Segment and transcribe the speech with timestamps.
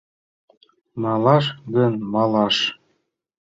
[1.01, 1.45] —Малаш
[1.75, 2.55] гын, малаш.,.